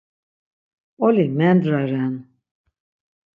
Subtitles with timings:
[0.95, 2.15] Mp̌oli mendra ren.